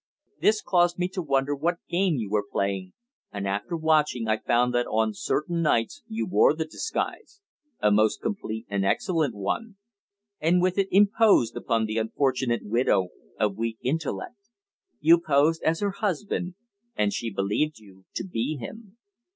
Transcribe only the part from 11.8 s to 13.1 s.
the unfortunate widow